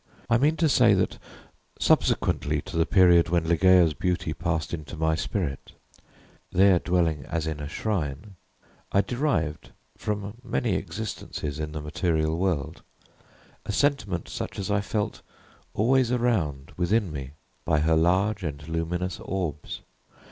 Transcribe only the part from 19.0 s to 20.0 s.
orbs.